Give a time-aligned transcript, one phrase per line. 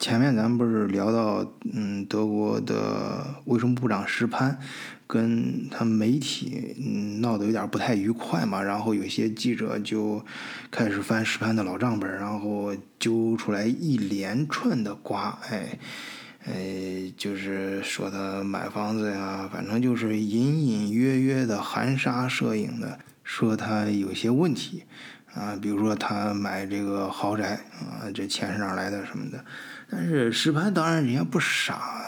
[0.00, 4.58] 前面咱们不是聊到，嗯，德国的卫生部长施潘
[5.06, 10.24] 跟他媒体嗯闹得有点不太愉快嘛，然后有些记者就
[10.70, 15.78] 开始翻施潘的老账本，然后揪出来一连串的瓜，哎，
[16.46, 24.84] 哎，就是说他买房子呀，反正就是隐隐约约的含沙射影的说他有些问题
[25.34, 29.44] 啊，比如说他买这个豪宅啊，这钱是哪来的什么的。
[29.92, 32.06] 但是石盘当然人家不傻，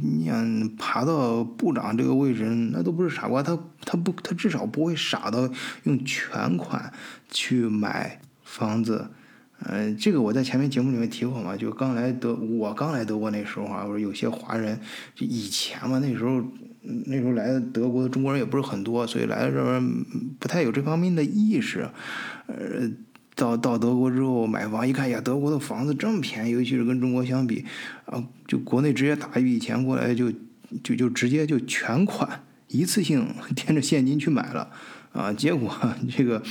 [0.00, 5.50] 你想爬到部长这个位置，那都不是傻瓜，他他不他至少不会傻到
[5.82, 6.92] 用全款
[7.28, 9.08] 去买房子。
[9.66, 14.78] 嗯，这个我在前面节目里面提过嘛，就刚来德我刚来德国那时候啊，我说有些华人
[15.16, 16.40] 就以前嘛，那时候
[17.06, 20.04] 那时候来德国的中国人也不是很多，所以来这边
[20.38, 21.88] 不太有这方面的意识，
[22.46, 22.88] 呃。
[23.34, 27.64] 到到德国之后买房，一看呀，德国的房子这么便宜，尤其是跟中国相比，
[28.06, 30.32] 啊，就国内直接打一笔钱过来，就
[30.82, 33.26] 就就直接就全款一次性
[33.56, 34.70] 添着现金去买了。
[35.12, 35.72] 啊，结果
[36.10, 36.42] 这个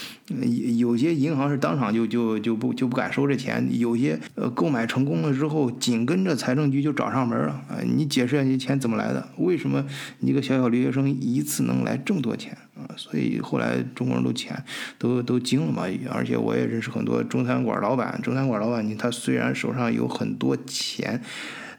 [0.78, 7.84] 有些银行是当场就就就不就不敢收这钱，有些呃购买成功了之后，紧跟着财政局就找上门了啊！
[7.84, 9.28] 你解释下这钱怎么来的？
[9.38, 9.86] 为什么
[10.22, 12.58] 一个小小留学生一次能来这么多钱？
[12.97, 14.63] 所以后来中国人都钱
[14.97, 15.83] 都都惊了嘛！
[16.11, 21.22] 而且我也认识很多中餐馆老板，中餐馆老板你他虽然手上有很多钱，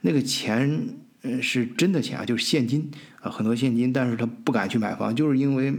[0.02, 0.88] 那个钱
[1.40, 2.90] 是真的钱啊，就是现金
[3.20, 5.74] 啊，很多现金，但是他不敢去买房，就是因为。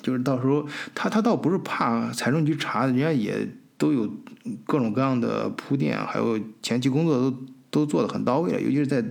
[0.00, 0.64] 就是到时候
[0.94, 4.08] 他他倒不是怕财政局查，人家也都有
[4.64, 7.36] 各种各样的铺垫，还有前期工作都
[7.68, 8.60] 都做的很到位了。
[8.60, 9.04] 尤其是在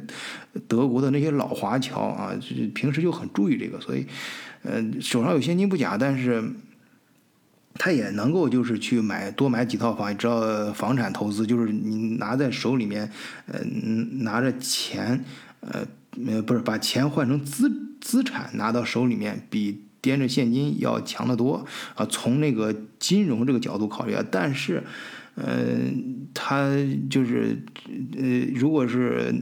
[0.65, 4.07] 德国的那些老华侨啊，就是平时就很注意这个，所以
[4.63, 6.43] 嗯手上有现金不假，但是
[7.75, 10.11] 他也能够就是去买多买几套房。
[10.11, 13.09] 你知道房产投资就是你拿在手里面，
[13.45, 13.59] 呃
[14.21, 15.23] 拿着钱，
[15.61, 15.85] 呃
[16.25, 19.83] 呃不是把钱换成资资产拿到手里面比。
[19.99, 21.65] 掂着现金要强得多
[21.95, 22.05] 啊！
[22.05, 24.81] 从那个金融这个角度考虑啊，但是，
[25.35, 26.69] 嗯，他
[27.09, 27.61] 就是，
[28.15, 28.23] 呃，
[28.55, 29.33] 如果是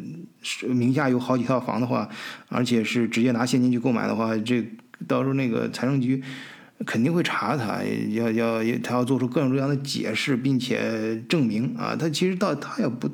[0.67, 2.09] 名下有好几套房的话，
[2.47, 4.65] 而且是直接拿现金去购买的话，这
[5.07, 6.23] 到时候那个财政局
[6.85, 13.09] 肯定会查他，要要他要做出各种各样的解释，并且证明啊，他其实到他也不，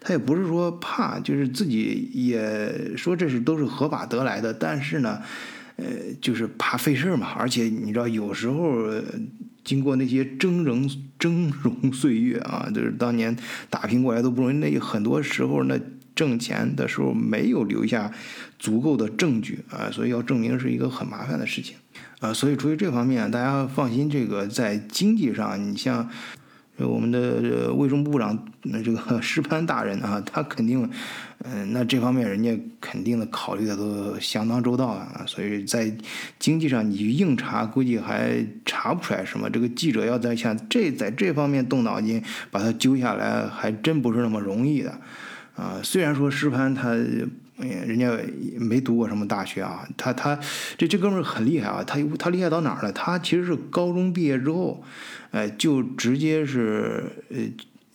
[0.00, 5.20] 他也不是说怕，就是自己也说这是都是合法得来的，但是呢。
[5.76, 5.86] 呃，
[6.20, 8.92] 就是怕费事儿嘛，而且你知道，有时候
[9.64, 10.86] 经过那些峥嵘
[11.18, 13.34] 峥嵘岁月啊，就是当年
[13.70, 14.58] 打拼过来都不容易。
[14.58, 15.80] 那很多时候，那
[16.14, 18.12] 挣钱的时候没有留下
[18.62, 21.74] 足够的证据啊，所以要证明是一个很麻烦的事情
[22.20, 22.32] 啊。
[22.32, 26.08] 所以出于这方面，大家放心，这个在经济上，你像。
[26.78, 30.90] 我们的卫生部长，那这个石潘大人啊，他肯定，
[31.44, 35.94] 嗯，那这方面人家肯定的考虑的都相当周到啊，所以在
[36.40, 39.48] 经济上你去硬查，估计还查不出来什么。
[39.48, 42.20] 这个记者要在像这在这方面动脑筋，
[42.50, 44.98] 把他揪下来，还真不是那么容易的
[45.54, 45.78] 啊。
[45.84, 46.96] 虽然说石潘他。
[47.58, 48.10] 哎，人家
[48.58, 50.38] 没读过什么大学啊，他他
[50.76, 52.92] 这这哥们很厉害啊，他他厉害到哪儿了？
[52.92, 54.82] 他其实是高中毕业之后，
[55.30, 57.38] 哎，就直接是呃。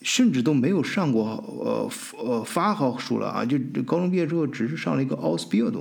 [0.02, 1.90] 甚至都没有上过呃
[2.24, 3.44] 呃发号书了啊！
[3.44, 5.74] 就高中毕业之后，只是上了一个 auspield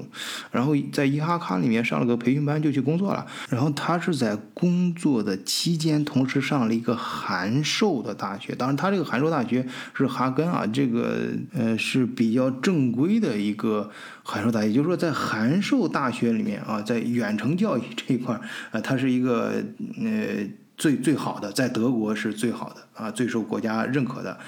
[0.50, 3.26] 然后在伊哈卡里面上了个培训班就去工作了。
[3.50, 8.54] 然后他是在工作的期间，同时上了一个函授的大学。
[8.54, 13.90] 当然，他这个函授大学是哈根啊，这个呃是比较正规的一个
[14.22, 14.68] 函授大学。
[14.68, 18.40] 也就是说，在函授大学里面啊，在远程教育这一块儿
[18.72, 19.62] 啊，它是一个
[20.02, 20.48] 呃。
[20.76, 24.38] 最最好的，在德国是最好的啊，最受国家认可的，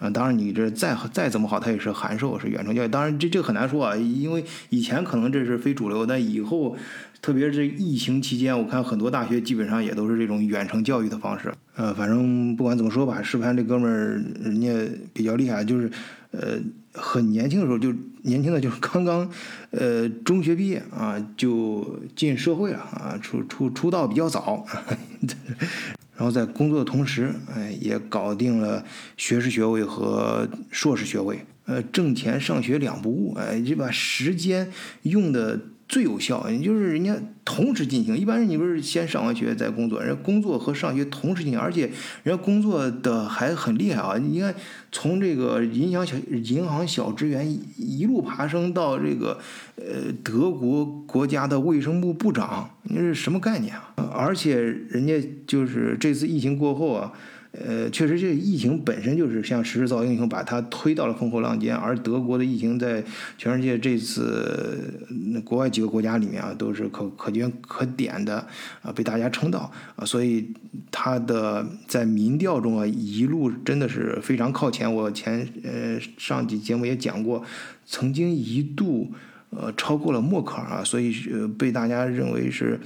[0.00, 2.88] 嗯，当然你这再再怎么好，它也是函授，是远程教育。
[2.88, 6.76] 当然这这很难说啊，因为以前可能这是非主流，但以后，
[7.22, 11.52] 特别是疫情期间，我看很多大学基本上也都是这种远程教育的方式。
[11.76, 14.68] 呃，反正不管怎么说吧，石盘这哥们儿人家
[15.12, 15.90] 比较厉害，就是
[16.32, 16.58] 呃
[17.00, 17.92] 很年轻的时候就
[18.22, 19.30] 年轻的就是刚刚
[19.70, 24.66] 呃中学毕业啊就进社会了啊，出出出道比较早。
[26.16, 28.84] 然后在工作的同时，哎，也搞定了
[29.16, 34.70] 学士学位和硕士学位，呃，挣钱上学两不误，哎，就把时间
[35.02, 35.60] 用的。
[35.88, 38.14] 最有效，也就是人家同时进行。
[38.14, 41.90] 一般人你不是先上完学再工作，人家工作和上学同时进行，而且
[42.22, 44.18] 人家工作的还很厉害啊！
[44.18, 44.54] 你看，
[44.92, 49.38] 从这个银行小银行小职员一路爬升到这个
[49.76, 53.94] 呃德国国家的卫生部部长，你是什么概念啊？
[54.12, 57.12] 而且人家就是这次疫情过后啊，
[57.52, 61.74] 呃，确实这疫情本身就是像时势造英雄，把它推到了风口浪尖。
[61.74, 63.02] 而德国的疫情在
[63.38, 65.02] 全世界这次
[65.44, 68.46] 国外几个国家里面啊，都是可可圈可点的
[68.82, 70.46] 啊，被大家称道啊，所以
[70.90, 74.94] 它的在民调中啊，一路真的是非常靠前。
[74.94, 77.42] 我前呃上几节目也讲过，
[77.86, 79.10] 曾经一度
[79.50, 82.78] 呃超过了默克尔啊，所以呃被大家认为是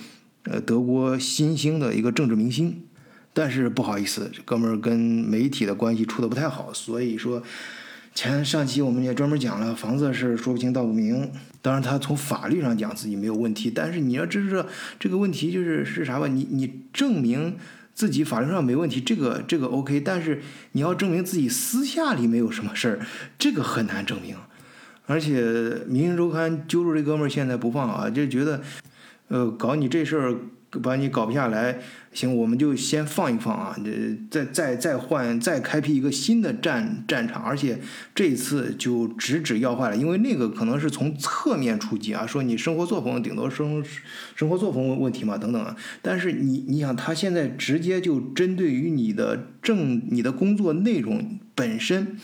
[0.44, 2.85] 呃德国新兴的一个政治明星。
[3.34, 7.43] 但是不好意思，哥们儿跟媒体的关系处的不太好，所以说
[8.14, 11.31] 前上期我们也专门讲了，房子的事说不清道不明。
[11.62, 14.67] 当然他从法律上讲自己没有问题，但是你要知道
[14.99, 16.26] 这个问题就是是啥吧？
[16.26, 17.56] 你你证明
[17.94, 20.43] 自己法律上没问题，这个这个 OK，但是
[20.73, 23.06] 你要证明自己私下里没有什么事儿，
[23.38, 24.37] 这个很难证明。
[25.06, 25.40] 而且
[25.87, 28.61] 《明星周刊》揪住这哥们儿现在不放啊，就觉得
[29.28, 30.37] 呃搞你这事儿。
[30.80, 31.78] 把你搞不下来，
[32.12, 33.76] 行，我们就先放一放啊，
[34.30, 37.78] 这再再再换，再开辟一个新的战战场，而且
[38.14, 43.84] 这次就直指要害了，因为那个可能是从侧面出击啊，说你生活作风顶多生
[44.34, 52.16] 生活作风问题嘛，等等啊，但是你你想，他现在直接就针对于你的政你的工作内容本身。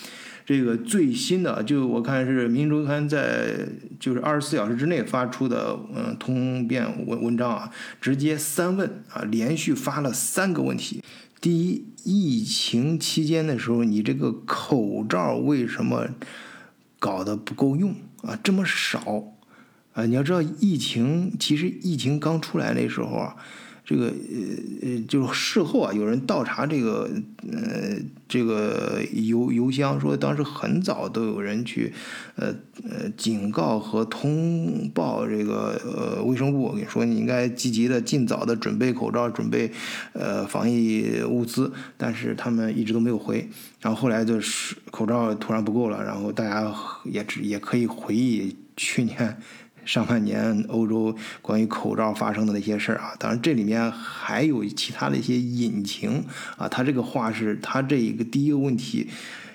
[0.48, 3.68] 这个最新的，就我看是《民周刊》在
[4.00, 11.02] 就是二十四小时之内发出的，嗯，通变文文章啊，直接三问啊，连续发了三个问题。
[11.38, 16.08] 第一，疫情期间的时候，你这个口罩为什么
[16.98, 18.34] 搞得不够用啊？
[18.42, 19.34] 这么少
[19.92, 20.06] 啊？
[20.06, 23.36] 你要知道，疫情其实疫情刚出来那时候啊。
[23.88, 24.12] 这个呃
[24.82, 27.08] 呃，就是事后啊，有人倒查这个
[27.50, 27.96] 呃
[28.28, 31.90] 这个邮邮箱，说当时很早都有人去
[32.36, 32.54] 呃
[32.84, 39.72] 呃警告和通报这个呃卫生部，我跟你说你应该积极的尽早的准备口罩，准备
[40.12, 43.48] 呃防疫物资，但是他们一直都没有回，
[43.80, 46.70] 然后后来就是口罩突然不够了，然后大家
[47.06, 49.38] 也只也可以回忆去年。
[49.88, 56.22] 上半年欧洲关于口罩发生的那些事儿啊，当然这里面还有其他的一些隐情
[56.58, 56.68] 啊。
[56.68, 59.08] 他这个话是他这一个第一个问题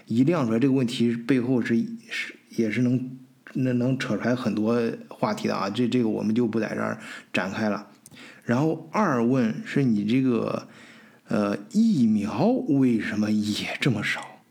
[0.08, 1.78] 一亮出来，这个问题背后是
[2.10, 3.12] 是也是能
[3.54, 5.70] 能能扯出来很多话题的啊。
[5.70, 6.98] 这这个我们就不在这儿
[7.32, 7.86] 展开了。
[8.44, 10.68] 然后二问是你这个
[11.28, 14.42] 呃疫苗为什么也这么少？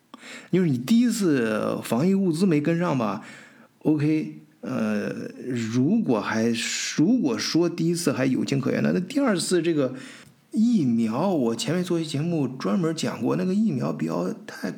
[0.52, 3.24] 就是你第一次防疫物资没跟上吧
[3.80, 4.38] ？OK。
[4.62, 5.12] 呃，
[5.48, 6.54] 如果还
[6.96, 9.92] 如果说第一次还有情可原的，那第二次这个
[10.52, 14.72] 疫苗，我前面做一节目专门讲过，那个疫苗比较太，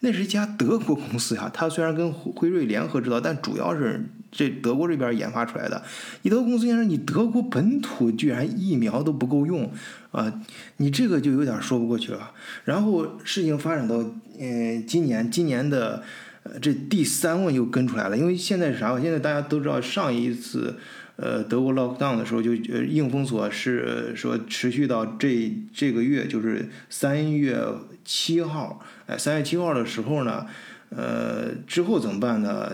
[0.00, 5.82] 那是一家德国公司呀，它虽然跟辉瑞联合制造，但主要是这德国这边研发出来的。
[6.22, 9.68] 你德国公司先生，你德国本土居然疫苗都不够用
[10.12, 10.32] 啊，
[10.76, 12.30] 你这个就有点说不过去了。
[12.64, 13.96] 然后事情发展到
[14.38, 16.04] 嗯，今年今年的。
[16.44, 19.00] 呃，这第三问又跟出来了，因为现在是啥？
[19.00, 20.76] 现在大家都知道，上一次，
[21.16, 27.58] 呃，德国 lockdown 的时候就呃硬封锁是说持续到这这个月，就是三月
[28.04, 28.84] 七号。
[29.06, 30.46] 哎，三月七号的时候呢，
[30.96, 32.70] 呃，之后怎么办呢？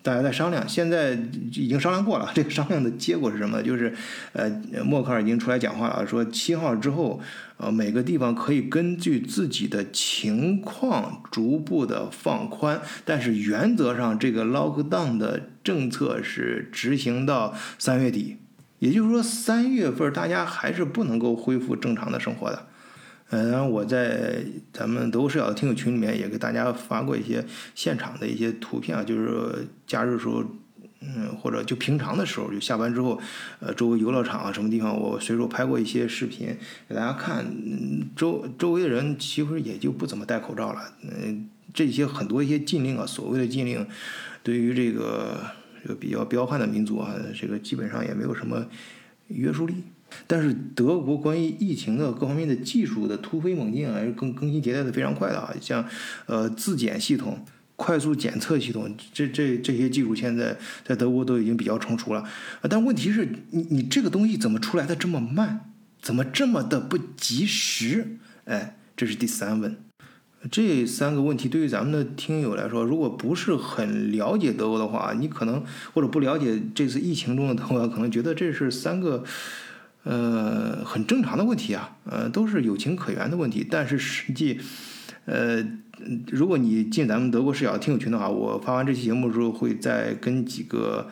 [0.00, 1.18] 大家在商量，现在
[1.52, 2.30] 已经商量过了。
[2.34, 3.62] 这个商量的结果是什么？
[3.62, 3.92] 就是，
[4.32, 4.48] 呃，
[4.84, 7.20] 默克尔已经出来讲话了，说七号之后，
[7.58, 18.36] 呃，每个地方可以根据自己的情况逐步的放宽，但是原则上这个 lockdown 的政策是执行到三月底，
[18.78, 22.66] 也就是说三月份大家还是不能够恢复正常的生活的。
[23.30, 24.42] 嗯，然后我在
[24.72, 27.44] 咱们德国视角的听友群里面也给大家发过一些
[27.74, 30.42] 现场的一些图片啊，就是假日时候，
[31.00, 33.20] 嗯，或者就平常的时候，就下班之后，
[33.60, 36.56] 呃，周围游乐场啊什么地方，我随手拍过一些视频
[36.88, 37.44] 给大家看。
[38.16, 40.94] 周周围的人其实也就不怎么戴口罩了。
[41.02, 43.86] 嗯，这些很多一些禁令啊，所谓的禁令，
[44.42, 45.38] 对于这个
[45.82, 48.66] 这个比较彪悍的民族啊，这个基本上也没有什么
[49.26, 49.74] 约束力。
[50.26, 55.84] 但是德国关于疫情的各方面的技术的突飞猛进啊，是更更新迭代的非常快的啊，像
[56.26, 57.44] 呃自检系统、
[57.76, 62.24] 快速检测系统，这这这些技术现在在德国都已经比较成熟了。
[62.68, 65.72] 但问题是你你这个东西怎么出来的这么慢？
[66.00, 68.18] 怎么这么的不及时？
[68.44, 69.76] 哎，这是第三问。
[70.50, 79.24] 这三个问题对于咱们的听友来说，如果不是很了解德国的话，你可能或者不了解这次疫情中的德国，可能觉得这是三个。
[80.04, 83.66] 呃，很正常的问题啊，呃，都是有情可原的问题。
[83.68, 84.58] 但是实际，
[85.26, 85.62] 呃，
[86.28, 91.08] 如果你进咱们德国视角听友群的话，我发完这期节目之后，会再跟几个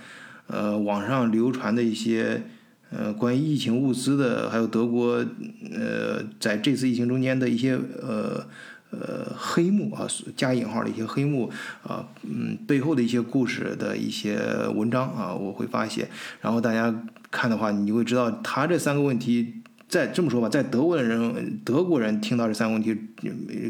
[0.47, 2.43] 呃网上流传的一些
[2.91, 5.25] 呃，关于疫情物资的，还有德国
[5.73, 8.47] 呃在这次疫情中间的一些呃
[8.91, 11.51] 呃黑幕啊，加引号的一些黑幕
[11.83, 14.39] 啊，嗯，背后的一些故事的一些
[14.75, 16.09] 文章啊，我会发现，
[16.41, 16.95] 然后大家
[17.31, 19.63] 看的话，你就会知道他这三个问题。
[19.89, 22.93] 在这么说吧，在德国的人，德国人听到这三个问题，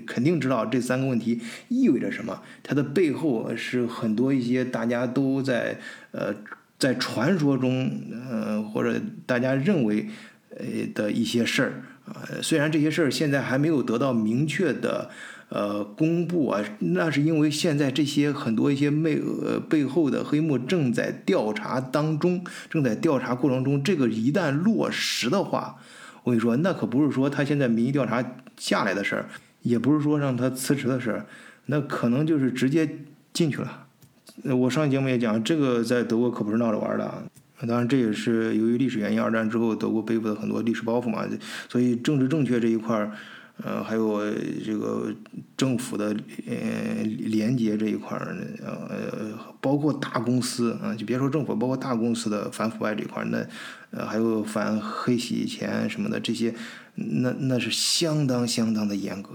[0.06, 2.40] 肯定知道这三个问题意味着什么。
[2.62, 5.78] 它的背后是很多一些大家都在
[6.12, 6.34] 呃
[6.78, 10.08] 在传说中，呃或者大家认为
[10.48, 12.24] 呃的一些事儿啊。
[12.42, 15.10] 虽然这些事儿现在还没有得到明确的
[15.48, 25.76] 呃公布啊，那是因为现在这些很多一些背呃背后的黑幕正在调查当中，正在调查过程中，这个一旦落实的话。
[26.24, 28.24] 我跟你说，那可不是说他现在民意调查
[28.56, 29.28] 下来的事儿，
[29.62, 31.26] 也不是说让他辞职的事儿，
[31.66, 32.98] 那可能就是直接
[33.32, 33.86] 进去了。
[34.42, 37.22] 我上期节目也讲，这个在德国可不是闹着玩的。
[37.60, 41.26] 当然，这也是由于历史原因，二战之后德国背负的很多历史包袱嘛，
[41.68, 43.12] 所以政治正确这一块儿。
[43.64, 44.20] 呃，还有
[44.62, 45.10] 这个
[45.56, 46.14] 政府的
[46.46, 49.30] 呃廉洁这一块儿，呃，
[49.62, 53.46] 包括大公司啊，就别说政府，包括大公司的反腐败这一块儿，那
[53.92, 56.54] 呃还有反黑洗钱什么的这些，
[56.96, 59.30] 那那是相当相当的严格。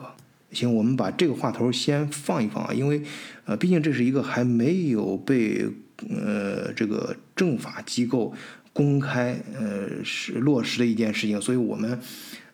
[0.51, 3.01] 行，我们把这个话头先放一放啊，因为
[3.45, 5.67] 呃，毕竟这是一个还没有被
[6.09, 8.33] 呃这个政法机构
[8.73, 11.99] 公开呃是落实的一件事情，所以我们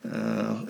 [0.02, 0.66] 呃。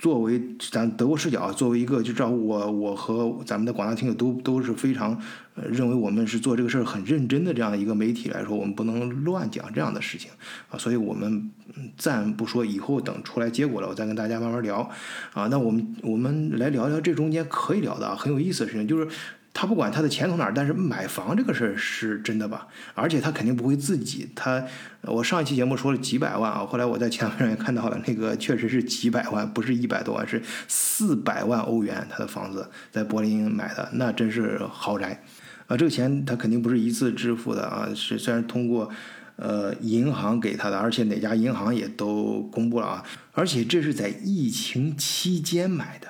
[0.00, 5.14] 作为咱德国视角，作为一个就知道我我和咱们的广大听友都都是非常
[5.54, 10.30] 呃认为我们是做这个事儿很认真的这样的一个媒体来说，我们不能乱讲这样的事情
[10.70, 11.50] 啊，所以我们
[11.98, 14.90] 暂不说，以后等出来结果了，我再跟大家慢慢聊
[15.34, 15.48] 啊。
[15.48, 19.06] 那我们我们来聊聊这中间可以聊的啊很有意思的事情，就是。
[19.52, 22.68] 他不管他的钱从哪儿，但是买房这个事儿是真的吧？
[22.94, 24.30] 而且他肯定不会自己。
[24.34, 24.64] 他，
[25.02, 32.06] 我上一期节目说了几百万啊，后来我在前面也看到了，那个确实是几百万，不是一百多万，是四百万欧元。
[32.08, 35.22] 他的房子在柏林买的，那真是豪宅
[35.66, 35.76] 啊！
[35.76, 38.88] 这个钱他肯定不是一次支付的啊，是虽然通过
[39.34, 46.06] 呃银行给他的，而且哪家银行也都公布了啊，而且这是在疫情期间买的。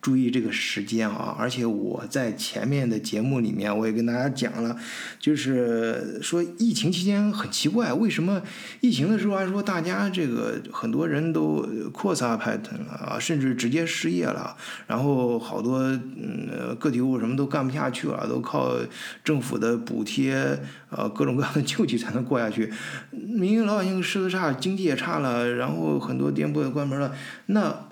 [0.00, 1.34] 注意这个时间啊！
[1.38, 4.76] 而且我在前面的节目里面我也跟大家讲了，
[5.18, 8.40] 就是说疫情期间很奇怪，为什么
[8.80, 18.76] 疫情的时候还说大家这个很多人都扩撒派腾了啊，甚至直接失业了，然后好多嗯个体户什么都干不下去了，都靠
[19.24, 20.58] 政府的补贴
[20.90, 22.72] 呃各种各样的救济才能过下去，
[23.10, 27.12] 民营老百姓吃的差，经济也差了，然后很多店铺也关门了，
[27.46, 27.88] 那。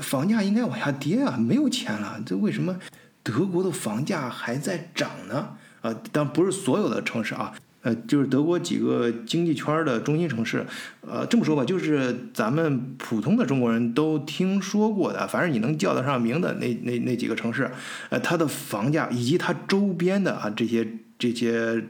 [0.00, 2.76] 房价应该往下跌啊，没有钱了，这为什么
[3.22, 5.56] 德国的房价还在涨呢？
[5.80, 10.66] 啊，但不是所有的城市啊，呃，就是德国几个经济圈的中心城市，
[11.00, 17.70] 呃，这么说吧，就是咱们普通的中国人都听说过的，反正你能叫得上名的那那那几个城市，
[18.10, 20.86] 呃，它的房价以及它周边的啊这些
[21.18, 21.82] 这些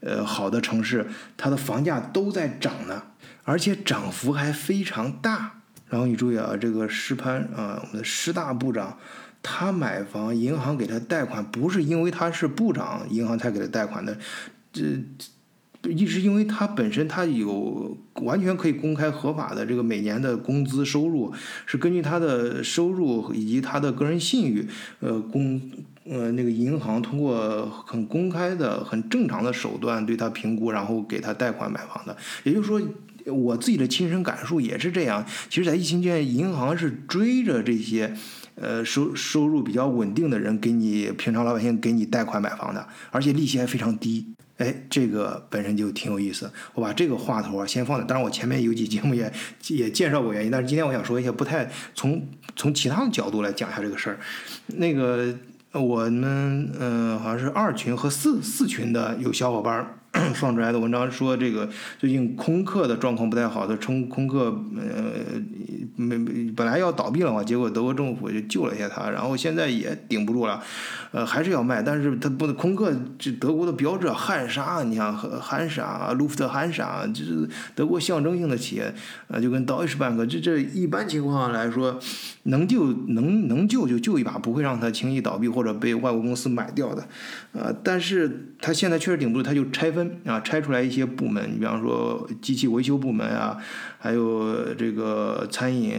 [0.00, 3.02] 呃好的城市，它的房价都在涨呢，
[3.42, 5.61] 而且涨幅还非常大。
[5.92, 8.96] 然后你注意啊，这个施潘啊，我们的师大部长，
[9.42, 14.16] 他买房，银行给他贷款，不是因为他是部长，银行才给他贷款的，
[14.72, 14.80] 这
[15.90, 21.30] 一直因为他本身他有完全可以公开合法的这个每年的工资收入，
[21.66, 24.66] 是根据他的收入以及他的个人信誉，
[25.00, 25.60] 呃公
[26.06, 32.80] 呃那个银行通过很公开的、很正常的手段对他评估，然后给他贷款买房的，也就是说。
[33.26, 35.24] 我自己的亲身感受也是这样。
[35.48, 38.14] 其实，在疫情期间，银行是追着这些，
[38.54, 44.26] 呃，收收入比较稳定的人，给你平常老百姓给你贷款买房的，而且利息还非常低。
[44.58, 46.50] 哎，这个本身就挺有意思。
[46.74, 49.32] 我把这个话头啊先放在，当然我前面有几节目也
[49.68, 54.20] 也介绍过原因，但是今天我想说一下，不太从从其他的角度来讲一下这个事儿。
[54.66, 55.34] 那个
[55.72, 59.98] 我们嗯，好像是二群和四四群的有小伙伴。
[60.34, 65.40] 放出来的文章说，这个最近空客的状况不太好，他冲空客呃
[65.96, 70.62] 没没本来要倒闭了嘛，结果德国政府就救了一下它，然后现在也顶不住了，
[71.12, 78.92] 呃还是要卖，但是它不能空客这德国的标志汉莎，你像汉莎、路夫特汉莎，这是德国象征性的企业，
[79.28, 81.98] 呃就跟 Deutsche Bank，这这一般情况下来说，
[82.44, 87.08] 能救能能救就救一把，不会让它轻易倒闭或者被外国公司买掉的，
[87.52, 90.01] 呃但是他现在确实顶不住，他就拆分。
[90.24, 93.56] 啊，拆出来一些部门，你比方说机器维修部门啊，
[93.98, 95.94] 还有这个餐饮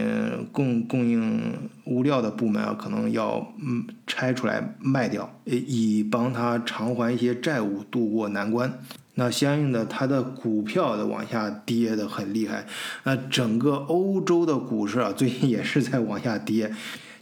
[0.52, 1.52] 供供应
[1.84, 8.78] 物料的部门啊，可能要嗯拆出来卖掉，以帮他偿还一些债务，渡过难关。
[9.16, 12.66] 那相应的，它的股票的往下跌的很厉害。
[13.04, 16.74] 那整个欧洲的股市啊，最近也是在往下跌。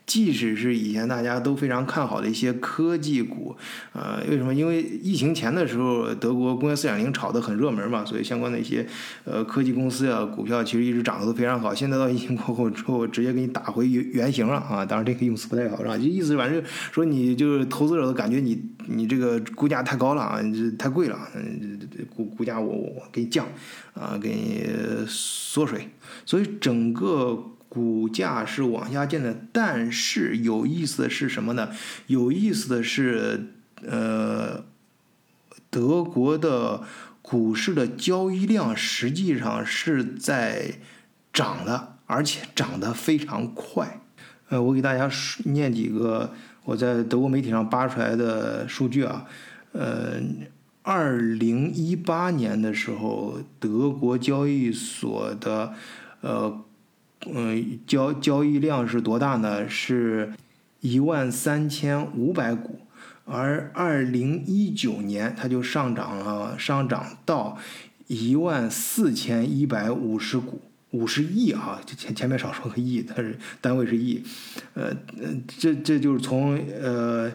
[0.05, 3.57] 即使是以前大家都非常看好的一些科技股，
[3.93, 4.53] 呃，为什么？
[4.53, 8.85] 因为疫情前的时候，德国工业四点零炒得很热门嘛，所以相关的一些
[9.25, 11.73] 呃科技公司啊，股票其实一直涨得都非常好。
[11.73, 14.85] 现在到疫情过后之后，直接给你打回原原形了啊！
[14.85, 15.97] 当然这个用词不太好，是吧？
[15.97, 21.79] 就意思反正说你就是投资者都感觉你你这个股价太高了啊，这太贵了，嗯，
[22.15, 23.47] 股股价我我给你降
[23.95, 24.67] 啊，给你
[25.07, 25.89] 缩水，
[26.27, 27.43] 所以整个。
[27.73, 31.71] 股价是往下降的，但是有意思的是什么呢？
[32.07, 33.47] 有意思的是，
[33.81, 34.62] 呃，
[35.71, 36.83] 德国的
[37.23, 40.81] 股市的交易量实际上是在
[41.33, 44.02] 涨的，而且涨得非常快。
[44.50, 45.11] 呃，我给大家
[45.47, 49.25] 念几个我在德国媒体上扒出来的数据啊。
[49.73, 50.21] 呃，
[50.83, 55.73] 二零一八年的时候，德国交易所的
[56.21, 56.62] 呃。
[57.26, 59.69] 嗯，交交易量是多大呢？
[59.69, 60.33] 是
[60.81, 62.81] 一万三千五百股，
[63.25, 67.57] 而二零一九年它就上涨了，上涨到
[68.09, 70.61] 一万四千一百五十股，
[70.91, 71.81] 五十亿啊！
[71.87, 74.23] 前前面少说个亿，它是单位是亿，
[74.75, 74.93] 呃，
[75.47, 77.31] 这这就是从呃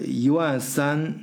[0.00, 1.14] 一万三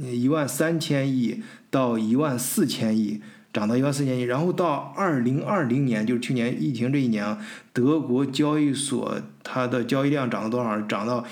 [0.00, 3.20] 一万三千亿到一万四千亿。
[3.56, 7.38] 涨到一万四千亿，然后到二零二零年，就是去年疫情这一年啊，
[7.72, 10.78] 德国交易所它的交易量涨了多少？
[10.82, 11.24] 涨到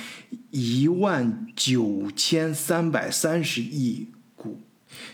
[0.51, 4.63] 一万九千三百三十亿股。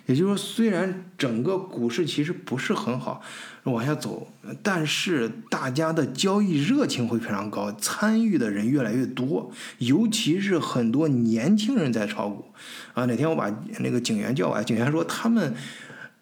[0.06, 3.20] 也就是说，虽然整个股市其实不是很好
[3.64, 4.28] 往下走，
[4.62, 12.44] 但是大家的交易热情会非常高，参与的人越来越多，尤其是很多年轻人在炒股
[12.94, 13.04] 啊。
[13.06, 15.52] 哪天我把那个警员叫来，警员说他们。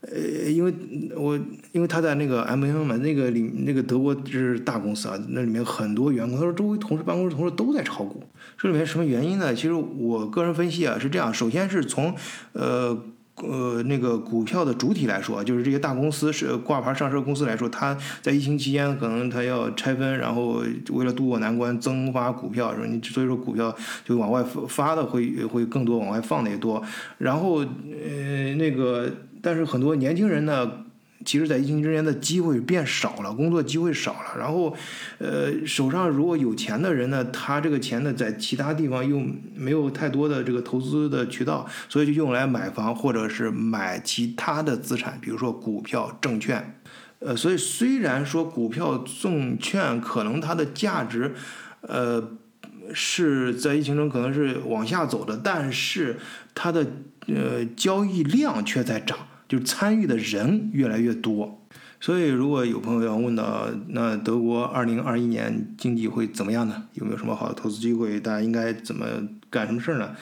[0.01, 0.73] 呃，因为
[1.17, 1.37] 我
[1.73, 8.23] 因为他在那个 M N 嘛，那个里那个德国是大公司啊，那里面很多员工，他说周围同事办公室同事都在炒股，
[8.57, 9.53] 这里面什么原因呢？
[9.53, 12.15] 其实我个人分析啊是这样，首先是从
[12.53, 12.97] 呃
[13.43, 22.87] 呃那个股票的主体来说，就是这些大公司是挂牌上市公司来说，它在疫情期间可能它要拆分，然后为了渡过难关增发股票，是吧？
[22.89, 26.81] 你所以说股票就往外发的会会更多，往外放的也多，
[27.19, 29.11] 然后呃那个。
[29.43, 30.71] 但是很多年轻人呢，
[31.25, 34.39] 其实，在疫情之间的机会变少了，工作机会少了。
[34.39, 34.75] 然后，
[35.19, 39.21] 呃，手上如果有钱的人呢，他这个钱呢，在其他地方又
[39.55, 46.81] 没有太多的这个投资的渠道，所以就用来买房或者是买其他的资产，比如说股票、证券。
[47.19, 51.35] 呃，所以虽然说股票、证券可能它的价值，
[51.81, 52.23] 呃，
[52.95, 56.17] 是在疫情中可能是往下走的，但是
[56.55, 56.87] 它的。
[57.31, 61.63] 呃，交易量却在涨，就是参与的人越来越多。
[62.01, 66.85] 所以，如果有朋友要问到，那德国二零二一年经济会怎么样呢？
[66.95, 68.19] 有没有什么好的投资机会？
[68.19, 69.05] 大家应该怎么
[69.51, 70.17] 干什么事儿呢？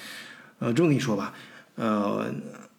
[0.58, 1.32] 呃，这么跟你说吧，
[1.76, 2.26] 呃，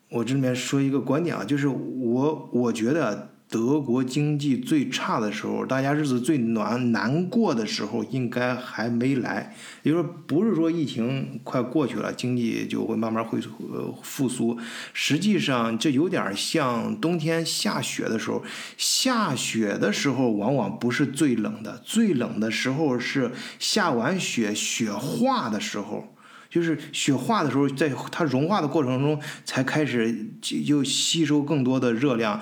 [0.10, 3.30] 我这里面说一个观点啊，就是我我觉得。
[3.50, 9.56] 德国经济最差的时候，大家日子最难难过的时候，应该还没来。
[9.84, 13.40] 也就是说，不是说疫情快过去了，经济就会慢慢会
[13.72, 14.58] 呃复苏。
[14.92, 18.44] 实际上，这有点像冬天下雪的时候，
[18.78, 26.14] 下雪的时候往往不是最冷的，最冷的时候是下完雪雪化的时候。
[26.50, 32.40] 就是雪化的时候，在它融化的过程中，才开始就吸收更多的热量，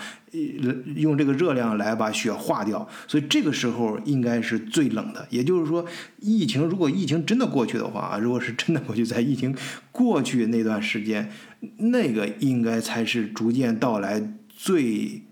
[0.96, 2.88] 用这个热量来把雪化掉。
[3.08, 5.28] 所以这个时候应该是最冷的。
[5.30, 5.86] 也就是说，
[6.20, 9.56] 疫情如果疫情真的过去的话，如果是真的过去，在疫情
[9.92, 11.30] 过去那段时间，
[11.78, 15.24] 那个应该才是逐渐到来最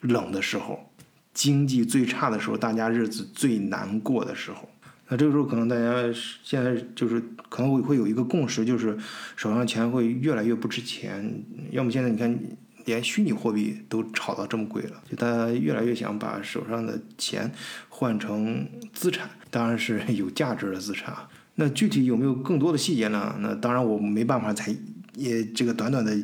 [0.00, 0.92] 冷的时候，
[1.32, 4.68] 经济最差的时候，大家日子最难过的时候。
[5.08, 6.04] 那这个时候可能大家
[6.42, 7.18] 现在就是
[7.48, 8.96] 可能会会有一个共识，就是
[9.36, 11.42] 手上钱会越来越不值钱。
[11.70, 12.38] 要么现在你看，
[12.84, 17.50] 连虚拟货币都炒到这么贵了，就大家越来越想把手上的钱
[17.88, 21.28] 换成资产，当然是 有价值的资产啊。
[21.54, 23.34] 那具体有没有更多的细节呢？
[23.40, 24.76] 那当然我没办法在
[25.18, 26.16] 也这个短短的，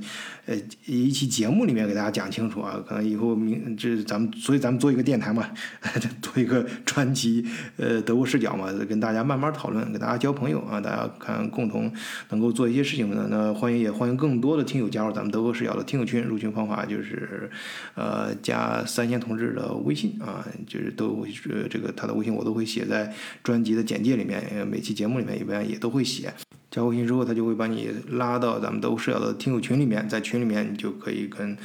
[0.47, 5.51] 呃，一期节目里面给大家讲清楚啊，可能以后明这咱们所以咱们做一个电台嘛，
[6.23, 7.45] 做一个专辑，
[7.77, 11.93] 呃，德国视角嘛，跟大家慢慢讨论，跟大家交朋友啊，大家看共同
[12.31, 13.27] 能够做一些事情呢。
[13.31, 17.51] 那欢迎也欢迎更多的听友加入咱们德国视角的听友群，入群方法就是，
[17.95, 26.33] 呃，加三千同志的微信啊，就是都呃这个他的微信我都会写在专辑的简介里面，每期节目里面一般也都会写。
[26.75, 31.57] 加微信之后，他就会把你拉到咱们都视角的听友群里面，在群里面你就可以跟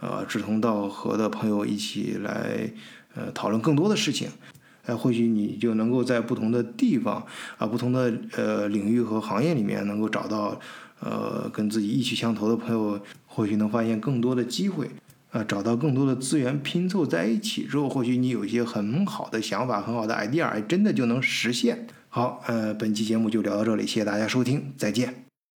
[0.00, 2.70] 呃志同道合的朋友一起来
[3.14, 4.28] 呃讨论更多的事情，
[4.84, 7.24] 呃，或许你就能够在不同的地方
[7.56, 10.60] 啊、不同的呃领域和行业里面能够找到
[11.00, 14.90] 呃跟自己意气相投的朋友，或许能发现更多的机会，
[15.30, 21.86] 啊，找到更多的资源拼凑在一起之后，或许你有一些很好的想法、很好的 idea，真的就能实现。
[22.12, 25.29] 好，呃，本期节目就聊到这里，谢谢大家收听，再见。